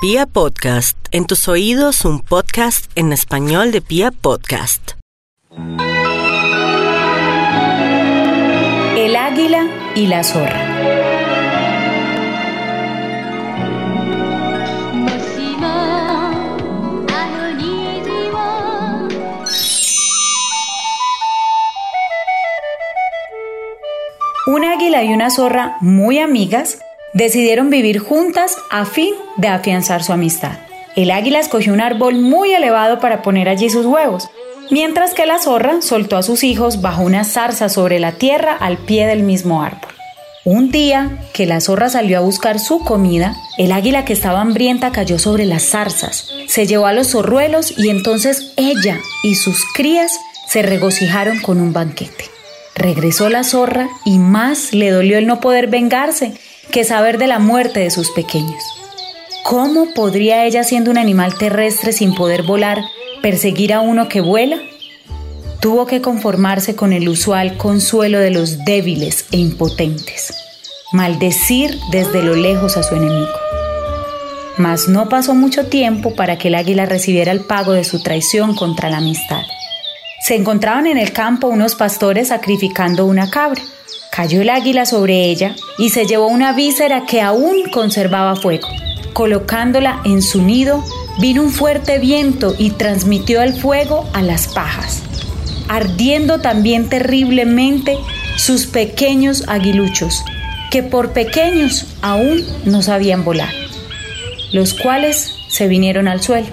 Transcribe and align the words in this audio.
Pia 0.00 0.26
Podcast, 0.26 0.96
en 1.10 1.26
tus 1.26 1.48
oídos 1.48 2.04
un 2.04 2.20
podcast 2.20 2.88
en 2.94 3.12
español 3.12 3.72
de 3.72 3.80
Pia 3.80 4.12
Podcast. 4.12 4.92
El 8.96 9.16
águila 9.16 9.66
y 9.96 10.06
la 10.06 10.22
zorra. 10.22 10.62
Un 24.46 24.64
águila 24.64 25.02
y 25.02 25.12
una 25.12 25.28
zorra 25.30 25.76
muy 25.80 26.20
amigas 26.20 26.78
decidieron 27.14 27.70
vivir 27.70 27.98
juntas 27.98 28.56
a 28.70 28.84
fin 28.84 29.14
de 29.36 29.48
afianzar 29.48 30.02
su 30.02 30.12
amistad. 30.12 30.58
El 30.96 31.10
águila 31.10 31.40
escogió 31.40 31.72
un 31.72 31.80
árbol 31.80 32.16
muy 32.16 32.52
elevado 32.52 32.98
para 32.98 33.22
poner 33.22 33.48
allí 33.48 33.70
sus 33.70 33.86
huevos, 33.86 34.28
mientras 34.70 35.14
que 35.14 35.26
la 35.26 35.38
zorra 35.38 35.80
soltó 35.80 36.16
a 36.16 36.22
sus 36.22 36.42
hijos 36.44 36.80
bajo 36.80 37.02
una 37.02 37.24
zarza 37.24 37.68
sobre 37.68 38.00
la 38.00 38.12
tierra 38.12 38.56
al 38.58 38.78
pie 38.78 39.06
del 39.06 39.22
mismo 39.22 39.62
árbol. 39.62 39.92
Un 40.44 40.70
día 40.70 41.18
que 41.34 41.46
la 41.46 41.60
zorra 41.60 41.90
salió 41.90 42.18
a 42.18 42.22
buscar 42.22 42.58
su 42.58 42.82
comida, 42.82 43.36
el 43.58 43.70
águila 43.70 44.04
que 44.04 44.12
estaba 44.12 44.40
hambrienta 44.40 44.92
cayó 44.92 45.18
sobre 45.18 45.44
las 45.44 45.62
zarzas, 45.62 46.30
se 46.46 46.66
llevó 46.66 46.86
a 46.86 46.92
los 46.92 47.10
zorruelos 47.10 47.78
y 47.78 47.90
entonces 47.90 48.52
ella 48.56 48.98
y 49.22 49.34
sus 49.34 49.64
crías 49.74 50.10
se 50.48 50.62
regocijaron 50.62 51.40
con 51.40 51.60
un 51.60 51.72
banquete. 51.72 52.24
Regresó 52.74 53.28
la 53.28 53.44
zorra 53.44 53.88
y 54.04 54.18
más 54.18 54.72
le 54.72 54.90
dolió 54.90 55.18
el 55.18 55.26
no 55.26 55.40
poder 55.40 55.66
vengarse 55.66 56.34
que 56.70 56.84
saber 56.84 57.18
de 57.18 57.26
la 57.26 57.38
muerte 57.38 57.80
de 57.80 57.90
sus 57.90 58.10
pequeños. 58.10 58.62
¿Cómo 59.44 59.94
podría 59.94 60.44
ella, 60.44 60.64
siendo 60.64 60.90
un 60.90 60.98
animal 60.98 61.34
terrestre 61.36 61.92
sin 61.92 62.14
poder 62.14 62.42
volar, 62.42 62.82
perseguir 63.22 63.72
a 63.72 63.80
uno 63.80 64.08
que 64.08 64.20
vuela? 64.20 64.58
Tuvo 65.60 65.86
que 65.86 66.02
conformarse 66.02 66.76
con 66.76 66.92
el 66.92 67.08
usual 67.08 67.56
consuelo 67.56 68.18
de 68.18 68.30
los 68.30 68.64
débiles 68.64 69.26
e 69.32 69.38
impotentes, 69.38 70.34
maldecir 70.92 71.78
desde 71.90 72.22
lo 72.22 72.36
lejos 72.36 72.76
a 72.76 72.82
su 72.82 72.94
enemigo. 72.94 73.32
Mas 74.56 74.88
no 74.88 75.08
pasó 75.08 75.34
mucho 75.34 75.66
tiempo 75.66 76.14
para 76.14 76.36
que 76.36 76.48
el 76.48 76.54
águila 76.54 76.84
recibiera 76.84 77.32
el 77.32 77.40
pago 77.40 77.72
de 77.72 77.84
su 77.84 78.02
traición 78.02 78.54
contra 78.54 78.90
la 78.90 78.98
amistad. 78.98 79.42
Se 80.20 80.34
encontraban 80.34 80.86
en 80.86 80.98
el 80.98 81.12
campo 81.12 81.46
unos 81.46 81.74
pastores 81.74 82.28
sacrificando 82.28 83.06
una 83.06 83.30
cabra. 83.30 83.62
Cayó 84.18 84.42
el 84.42 84.50
águila 84.50 84.84
sobre 84.84 85.26
ella 85.26 85.54
y 85.78 85.90
se 85.90 86.04
llevó 86.04 86.26
una 86.26 86.52
víscera 86.52 87.06
que 87.06 87.20
aún 87.20 87.70
conservaba 87.70 88.34
fuego. 88.34 88.66
Colocándola 89.12 90.00
en 90.04 90.22
su 90.22 90.42
nido, 90.42 90.82
vino 91.20 91.40
un 91.40 91.52
fuerte 91.52 92.00
viento 92.00 92.52
y 92.58 92.70
transmitió 92.70 93.42
el 93.42 93.54
fuego 93.54 94.10
a 94.14 94.22
las 94.22 94.48
pajas, 94.48 95.04
ardiendo 95.68 96.40
también 96.40 96.88
terriblemente 96.88 97.96
sus 98.36 98.66
pequeños 98.66 99.44
aguiluchos, 99.46 100.24
que 100.72 100.82
por 100.82 101.12
pequeños 101.12 101.86
aún 102.02 102.44
no 102.64 102.82
sabían 102.82 103.24
volar, 103.24 103.54
los 104.50 104.74
cuales 104.74 105.36
se 105.46 105.68
vinieron 105.68 106.08
al 106.08 106.20
suelo. 106.22 106.48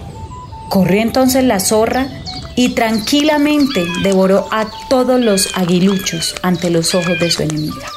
Corrió 0.69 1.01
entonces 1.01 1.43
la 1.43 1.59
zorra 1.59 2.09
y 2.55 2.69
tranquilamente 2.69 3.85
devoró 4.03 4.47
a 4.51 4.67
todos 4.89 5.19
los 5.19 5.55
aguiluchos 5.55 6.35
ante 6.41 6.69
los 6.69 6.95
ojos 6.95 7.19
de 7.19 7.31
su 7.31 7.43
enemiga. 7.43 7.87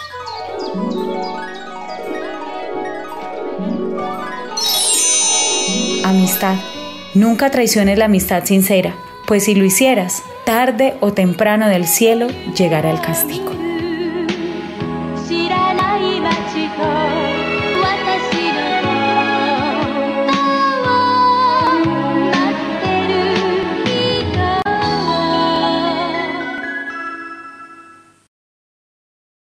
Amistad. 6.05 6.57
Nunca 7.15 7.51
traiciones 7.51 7.99
la 7.99 8.07
amistad 8.07 8.45
sincera, 8.45 8.95
pues 9.27 9.45
si 9.45 9.55
lo 9.55 9.65
hicieras, 9.65 10.23
tarde 10.45 10.95
o 11.01 11.13
temprano 11.13 11.69
del 11.69 11.87
cielo 11.87 12.29
llegará 12.57 12.91
el 12.91 13.01
castigo. 13.01 13.58